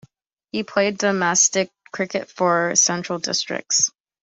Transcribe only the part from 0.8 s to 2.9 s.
domestic cricket for